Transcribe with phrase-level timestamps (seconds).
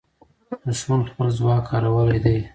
[0.71, 2.37] دښمن خپل ځواک کارولی دی.